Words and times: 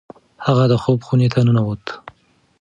هغه 0.45 0.63
د 0.71 0.73
خوب 0.83 0.99
خونې 1.07 1.27
ته 1.33 1.39
ننوت. 1.47 1.85